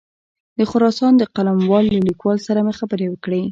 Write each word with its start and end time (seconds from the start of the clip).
د 0.57 0.59
خراسان 0.71 1.13
د 1.17 1.23
قلموال 1.35 1.85
له 1.93 1.99
لیکوال 2.07 2.37
سره 2.47 2.59
مې 2.65 2.73
خبرې 2.79 3.07
وکړې. 3.09 3.41